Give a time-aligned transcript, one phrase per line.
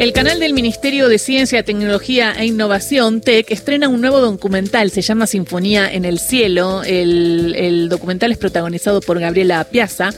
[0.00, 5.02] El canal del Ministerio de Ciencia, Tecnología e Innovación, TEC, estrena un nuevo documental, se
[5.02, 6.82] llama Sinfonía en el Cielo.
[6.82, 10.08] El, documental es protagonizado por Gabriela Piazza,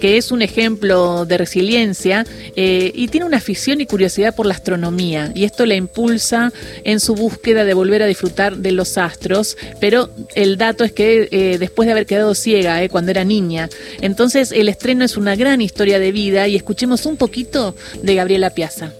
[0.00, 2.24] que es un ejemplo de resiliencia
[2.54, 5.32] eh, y tiene una afición y curiosidad por la astronomía.
[5.34, 6.52] Y esto la impulsa
[6.84, 9.56] en su búsqueda de volver a disfrutar de los astros.
[9.80, 13.68] Pero el dato es que eh, después de haber quedado ciega eh, cuando era niña,
[14.00, 18.50] entonces el estreno es una gran historia de vida y escuchemos un poquito de Gabriela
[18.50, 18.92] Piazza.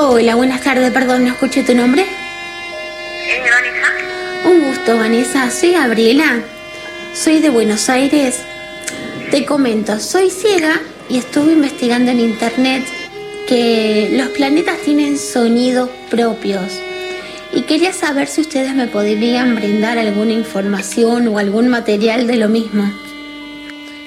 [0.00, 2.02] Hola, buenas tardes, perdón, no escuché tu nombre.
[2.02, 4.48] ¿Es Vanessa?
[4.48, 5.50] Un gusto, Vanessa.
[5.50, 6.40] Soy Gabriela.
[7.12, 8.38] Soy de Buenos Aires.
[9.32, 12.84] Te comento, soy ciega y estuve investigando en internet
[13.48, 16.78] que los planetas tienen sonidos propios.
[17.52, 22.48] Y quería saber si ustedes me podrían brindar alguna información o algún material de lo
[22.48, 22.88] mismo.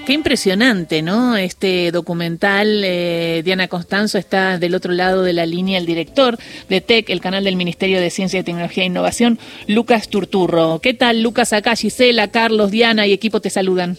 [0.05, 1.37] Qué impresionante, ¿no?
[1.37, 6.37] Este documental, eh, Diana Constanzo está del otro lado de la línea, el director
[6.69, 10.79] de TEC, el canal del Ministerio de Ciencia, Tecnología e Innovación, Lucas Turturro.
[10.81, 11.53] ¿Qué tal, Lucas?
[11.53, 13.95] Acá Gisela, Carlos, Diana y equipo te saludan.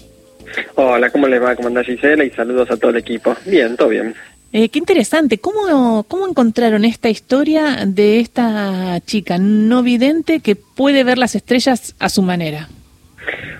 [0.75, 1.55] Hola, ¿cómo les va?
[1.55, 2.25] ¿Cómo anda Gisela?
[2.25, 3.37] Y saludos a todo el equipo.
[3.47, 4.15] Bien, todo bien.
[4.53, 5.39] Eh, qué interesante.
[5.39, 11.95] ¿Cómo, ¿Cómo encontraron esta historia de esta chica no vidente que puede ver las estrellas
[12.01, 12.69] a su manera?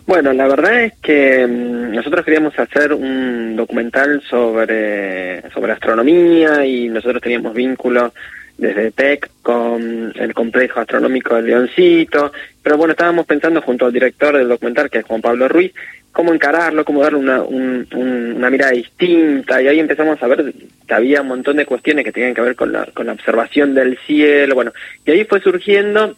[0.07, 6.89] Bueno, la verdad es que mm, nosotros queríamos hacer un documental sobre, sobre astronomía y
[6.89, 8.13] nosotros teníamos vínculo
[8.59, 14.37] desde TEC con el complejo astronómico del Leoncito, pero bueno, estábamos pensando junto al director
[14.37, 15.73] del documental, que es Juan Pablo Ruiz,
[16.13, 20.53] cómo encararlo, cómo darle una, una mirada distinta, y ahí empezamos a ver
[20.87, 23.75] que había un montón de cuestiones que tenían que ver con la, con la observación
[23.75, 24.73] del cielo, bueno,
[25.05, 26.15] y ahí fue surgiendo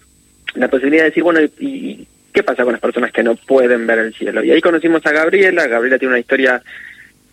[0.54, 4.00] la posibilidad de decir, bueno, y, ¿qué pasa con las personas que no pueden ver
[4.00, 4.42] el cielo?
[4.42, 6.60] Y ahí conocimos a Gabriela, Gabriela tiene una historia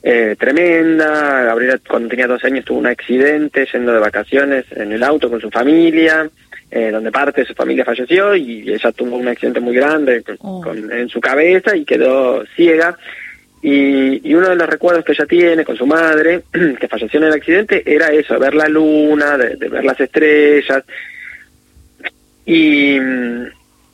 [0.04, 5.04] eh, tremenda, Gabriela cuando tenía 12 años tuvo un accidente yendo de vacaciones en el
[5.04, 6.30] auto con su familia,
[6.70, 10.64] eh, donde parte de su familia falleció y ella tuvo un accidente muy grande oh.
[10.72, 12.96] en su cabeza y quedó ciega.
[13.64, 16.44] Y, y, uno de los recuerdos que ella tiene con su madre,
[16.80, 20.84] que falleció en el accidente, era eso, ver la luna, de ver las estrellas.
[22.44, 22.98] Y,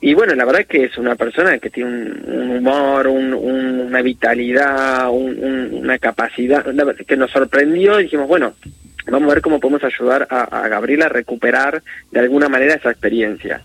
[0.00, 5.98] y bueno, la verdad que es una persona que tiene un, humor, una vitalidad, una
[5.98, 6.64] capacidad
[7.06, 8.54] que nos sorprendió y dijimos, bueno,
[9.06, 11.82] vamos a ver cómo podemos ayudar a, Gabriela a recuperar
[12.12, 13.60] de alguna manera esa experiencia.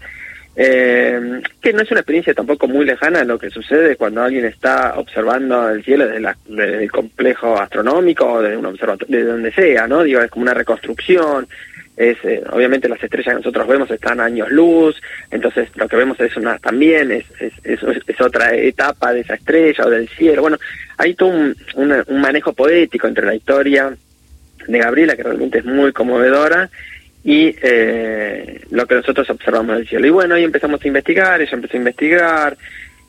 [0.56, 4.46] Eh, que no es una experiencia tampoco muy lejana a lo que sucede cuando alguien
[4.46, 9.88] está observando el cielo desde, el complejo astronómico o desde un observatorio, de donde sea,
[9.88, 10.04] ¿no?
[10.04, 11.48] Digo, es como una reconstrucción,
[11.96, 15.00] es eh, obviamente las estrellas que nosotros vemos están años luz,
[15.30, 17.26] entonces lo que vemos es una también es,
[17.64, 17.84] es,
[18.20, 20.42] otra etapa de esa estrella o del cielo.
[20.42, 20.58] Bueno,
[20.98, 23.96] hay todo un, un, manejo poético entre la historia
[24.68, 26.70] de Gabriela, que realmente es muy conmovedora,
[27.24, 30.08] y eh, lo que nosotros observamos del cielo.
[30.08, 32.58] Y bueno, ahí empezamos a investigar, ella empezó a investigar,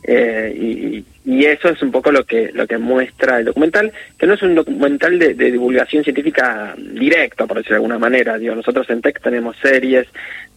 [0.06, 4.26] eh, y, y, eso es un poco lo que lo que muestra el documental, que
[4.26, 8.36] no es un documental de, divulgación científica directa, por decirlo de alguna manera.
[8.36, 10.06] Digo, nosotros en TEC tenemos series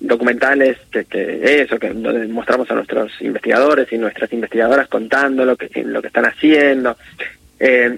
[0.02, 5.56] documentales que, que eso, que donde mostramos a nuestros investigadores y nuestras investigadoras contando lo
[5.56, 6.98] que, lo que están haciendo.
[7.58, 7.98] Eh,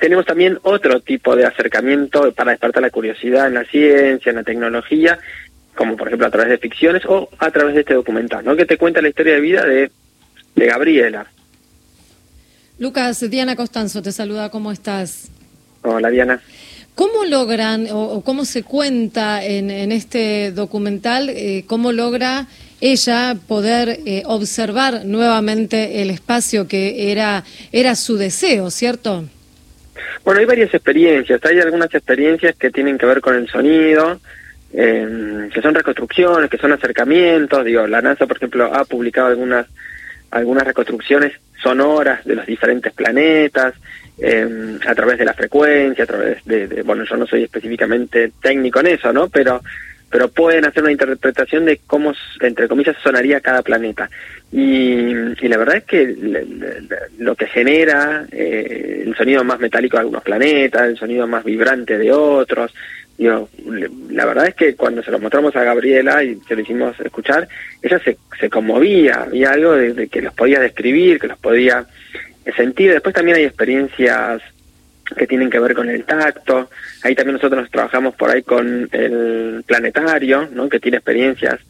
[0.00, 4.42] tenemos también otro tipo de acercamiento para despertar la curiosidad en la ciencia, en la
[4.42, 5.16] tecnología,
[5.76, 8.56] como por ejemplo a través de ficciones o a través de este documental, ¿no?
[8.56, 9.92] que te cuenta la historia de vida de
[10.54, 11.26] de Gabriela.
[12.78, 15.28] Lucas, Diana Costanzo te saluda, ¿cómo estás?
[15.82, 16.40] Hola Diana.
[16.94, 22.46] ¿Cómo logran o, cómo se cuenta en, este documental, eh, cómo logra
[22.82, 29.24] ella poder eh, observar nuevamente el espacio que era, era su deseo, ¿cierto?
[30.24, 31.40] Bueno, hay varias experiencias.
[31.44, 34.20] Hay algunas experiencias que tienen que ver con el sonido,
[34.72, 37.64] eh, que son reconstrucciones, que son acercamientos.
[37.64, 39.66] Digo, la NASA, por ejemplo, ha publicado algunas
[40.32, 41.32] algunas reconstrucciones
[41.62, 43.74] sonoras de los diferentes planetas,
[44.18, 48.80] eh, a través de la frecuencia, a través de, bueno, yo no soy específicamente técnico
[48.80, 49.28] en eso, ¿no?
[49.28, 49.62] Pero,
[50.10, 54.10] pero pueden hacer una interpretación de cómo, entre comillas, sonaría cada planeta.
[54.50, 55.14] Y,
[55.48, 56.16] la verdad es que
[57.18, 61.96] lo que genera eh, el sonido más metálico de algunos planetas, el sonido más vibrante
[61.98, 62.72] de otros,
[63.18, 67.48] la verdad es que cuando se lo mostramos a Gabriela y se lo hicimos escuchar,
[67.80, 71.86] ella se, se conmovía, había algo de, que los podía describir, que los podía
[72.56, 72.92] sentir.
[72.92, 74.42] Después también hay experiencias
[75.16, 76.70] que tienen que ver con el tacto.
[77.02, 80.68] Ahí también nosotros trabajamos por ahí con el planetario, ¿no?
[80.68, 81.60] que tiene experiencias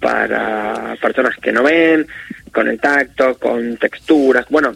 [0.00, 2.06] para personas que no ven,
[2.52, 4.46] con el tacto, con texturas.
[4.50, 4.74] Bueno,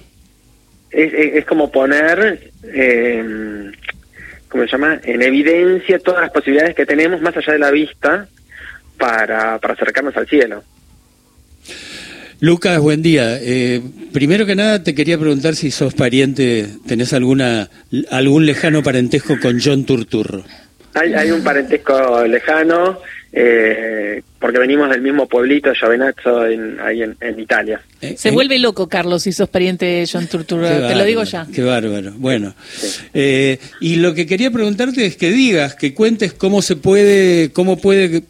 [0.90, 2.50] es, es, como poner...
[2.64, 3.70] Eh,
[4.50, 8.26] como se llama, en evidencia todas las posibilidades que tenemos más allá de la vista
[8.98, 10.62] para, para acercarnos al cielo.
[12.40, 13.38] Lucas, buen día.
[13.40, 13.80] Eh,
[14.12, 17.68] primero que nada te quería preguntar si sos pariente, tenés alguna
[18.10, 20.44] algún lejano parentesco con John Turturro.
[20.94, 22.98] Hay, hay un parentesco lejano,
[23.32, 27.80] eh, porque venimos del mismo pueblito, Giovenazzo, en, ahí en, Italia.
[28.00, 31.46] Eh, Se vuelve loco, Carlos, si sos pariente de John Turturro, te lo digo ya.
[31.54, 32.12] Qué bárbaro.
[32.16, 32.54] Bueno,
[33.14, 38.24] y lo que quería preguntarte es que digas, que cuentes cómo se puede, cómo puede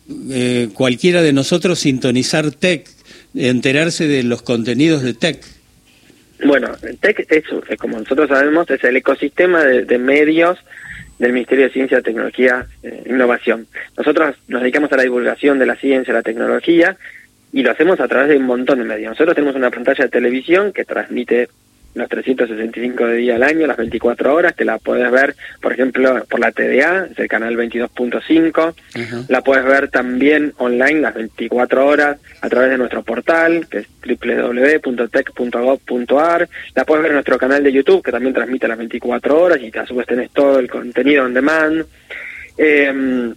[0.74, 2.88] cualquiera de nosotros sintonizar tech
[3.34, 5.44] enterarse de los contenidos de TEC?
[6.44, 10.58] Bueno, TEC es, eh, como nosotros sabemos, es el ecosistema de, medios
[11.20, 13.66] del Ministerio de Ciencia, Tecnología e Innovación.
[13.96, 16.96] Nosotros nos dedicamos a la divulgación de la ciencia, la tecnología,
[17.52, 19.10] y lo hacemos a través de un montón de medios.
[19.10, 21.50] Nosotros tenemos una pantalla de televisión que transmite
[21.94, 26.24] los 365 de día al año, las 24 horas, que la puedes ver, por ejemplo,
[26.28, 32.18] por la TDA, es el canal 22.5, la puedes ver también online las 24 horas
[32.40, 37.72] a través de nuestro portal, que es www.tech.gov.ar, la puedes ver en nuestro canal de
[37.72, 41.24] YouTube, que también transmite las 24 horas y a su vez tenés todo el contenido
[41.24, 41.84] on demand.
[42.56, 43.34] Eh,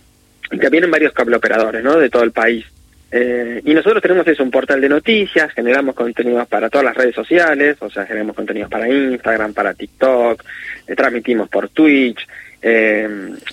[0.52, 2.66] y también en varios cableoperadores, ¿no?, de todo el país.
[3.16, 7.14] Eh, y nosotros tenemos eso, un portal de noticias, generamos contenidos para todas las redes
[7.14, 10.44] sociales, o sea, generamos contenidos para Instagram, para TikTok,
[10.88, 12.28] eh, transmitimos por Twitch,
[12.60, 13.08] eh,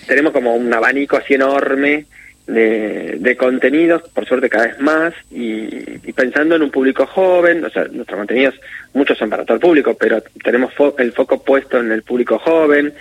[0.06, 2.06] tenemos como un abanico así enorme
[2.46, 5.68] de, contenidos, por suerte cada vez más, y,
[6.14, 8.54] pensando en un público joven, o sea, nuestros contenidos,
[8.94, 12.94] muchos son para todo el público, pero tenemos el foco puesto en el público joven,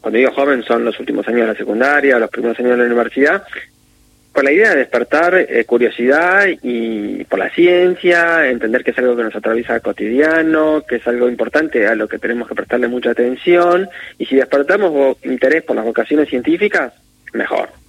[0.00, 2.84] cuando digo joven son los últimos años de la secundaria, los primeros años de la
[2.84, 3.44] universidad,
[4.32, 9.16] con la idea de despertar eh, curiosidad y por la ciencia, entender que es algo
[9.16, 13.10] que nos atraviesa cotidiano, que es algo importante a lo que tenemos que prestarle mucha
[13.10, 13.88] atención,
[14.18, 16.92] y si despertamos interés por las vocaciones científicas,
[17.32, 17.79] mejor.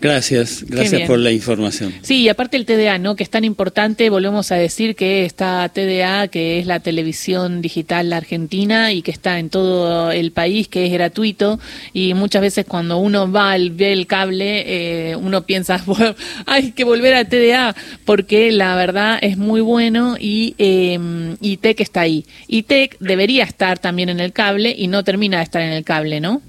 [0.00, 1.92] Gracias, gracias por la información.
[2.02, 3.16] Sí, y aparte el TDA, ¿no?
[3.16, 8.12] Que es tan importante, volvemos a decir que está TDA, que es la televisión digital
[8.12, 11.58] argentina y que está en todo el país, que es gratuito,
[11.92, 15.82] y muchas veces cuando uno va al ve el cable, eh, uno piensa,
[16.46, 17.74] hay que volver a TDA,
[18.04, 22.24] porque la verdad es muy bueno y, eh, y TEC está ahí.
[22.46, 25.84] Y TEC debería estar también en el cable y no termina de estar en el
[25.84, 26.40] cable, ¿no?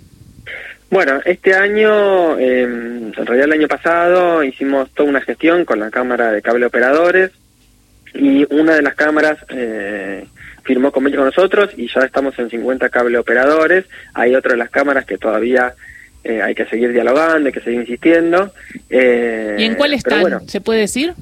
[0.89, 5.91] Bueno, este año, em, en realidad el año pasado, hicimos toda una gestión con la
[5.91, 7.31] Cámara de Cable Operadores
[8.13, 10.25] y una de las cámaras eh,
[10.63, 13.86] firmó convenio con nosotros y ya estamos en 50 cable operadores.
[14.13, 15.74] Hay otra de las cámaras que todavía
[16.24, 18.51] eh, hay que seguir dialogando, hay que seguir insistiendo.
[18.89, 20.47] Eh, ¿Y en cuál están?
[20.47, 21.13] ¿Se puede decir?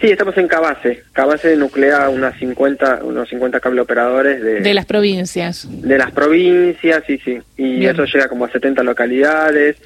[0.00, 1.02] Sí, estamos en Cabase.
[1.12, 4.60] Cabase nuclea unas 50, unos 50 cable operadores de...
[4.60, 5.66] De las provincias.
[5.70, 7.38] De las provincias, sí, sí.
[7.56, 9.76] Y eso llega como a 70 localidades.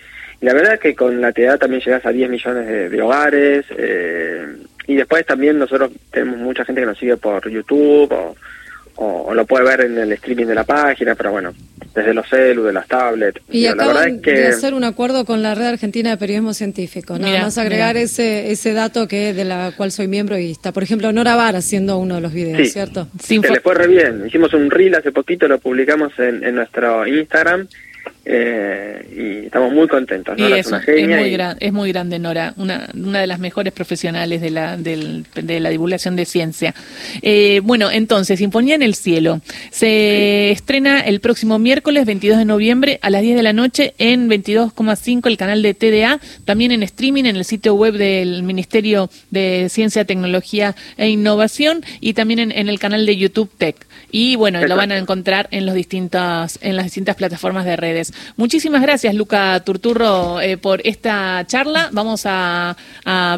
[0.41, 3.65] Y la verdad es que con la TEA también llegas a 10 millones de, hogares.
[3.71, 4.47] Eh,
[4.87, 8.37] y después también nosotros tenemos mucha gente que nos sigue por YouTube o
[8.97, 11.53] o, lo puede ver en el streaming de la página, pero bueno,
[11.95, 13.41] desde los celu, de las tablets.
[13.51, 14.33] Y la verdad es que...
[14.33, 18.51] de hacer un acuerdo con la Red Argentina de Periodismo Científico, nada más agregar ese
[18.51, 21.99] ese dato que de la cual soy miembro y está, por ejemplo, Nora Bar haciendo
[21.99, 23.09] uno de los videos, ¿cierto?
[23.23, 24.25] Sí, se le fue re bien.
[24.27, 27.69] Hicimos un reel hace poquito, lo publicamos en, en nuestro Instagram
[28.25, 30.39] eh, y estamos muy contentos.
[30.39, 30.81] Y es, muy
[31.61, 36.15] es muy grande, Nora, una, una de las mejores profesionales de la, de la divulgación
[36.15, 36.75] de ciencia.
[37.21, 39.41] Eh, bueno, entonces, Sinfonía en el Cielo.
[39.71, 44.29] Se estrena el próximo miércoles 22 de noviembre a las 10 de la noche en
[44.29, 49.69] 22,5 el canal de TDA, también en streaming en el sitio web del Ministerio de
[49.69, 53.77] Ciencia, Tecnología e Innovación y también en, en el canal de YouTube Tech.
[54.11, 58.12] Y bueno, lo van a encontrar en, los distintos, en las distintas plataformas de redes.
[58.37, 61.89] Muchísimas gracias, Luca Turturro, eh, por esta charla.
[61.93, 62.77] Vamos a,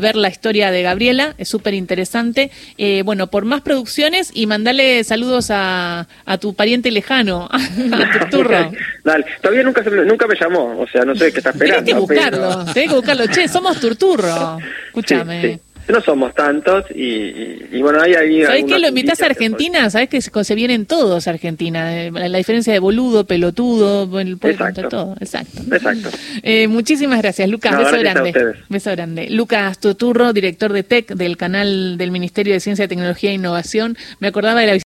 [0.01, 2.51] ver la historia de Gabriela, es súper interesante.
[2.79, 6.07] Eh, bueno, por más producciones y mandarle saludos a,
[6.41, 7.49] tu pariente lejano,
[7.93, 8.73] a Turturro.
[9.05, 11.85] Dale, todavía nunca, me, nunca me llamó, o sea, no sé qué está esperando.
[11.85, 13.27] Tienes que buscarlo, que buscarlo.
[13.27, 15.61] Che, somos Turturro, escúchame.
[15.89, 18.45] No somos tantos y, bueno, hay ahí...
[18.45, 18.79] ¿Sabés qué?
[18.79, 22.05] Lo invitas a Argentina, ¿sabés que se vienen todos a Argentina?
[22.05, 24.89] Eh, la diferencia de boludo, pelotudo, Exacto.
[24.89, 25.17] todo.
[25.21, 25.63] Exacto.
[25.73, 26.11] Exacto.
[26.47, 27.77] Eh, muchísimas gracias, Lucas.
[27.79, 28.55] beso grande.
[28.69, 29.31] Beso grande.
[29.31, 33.97] Lucas Tuturro, director de TEC del canal del Ministerio de Ciencia, Tecnología e Innovación.
[34.21, 34.75] Me acordaba de la